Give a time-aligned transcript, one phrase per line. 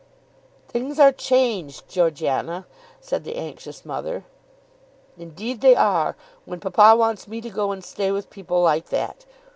[0.67, 2.65] "Things are changed, Georgiana,"
[2.99, 4.23] said the anxious mother.
[5.15, 9.27] "Indeed they are when papa wants me to go and stay with people like that.